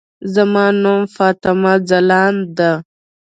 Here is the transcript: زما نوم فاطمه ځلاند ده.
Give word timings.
زما 0.33 0.65
نوم 0.83 1.01
فاطمه 1.15 1.73
ځلاند 1.89 2.41
ده. 2.57 2.71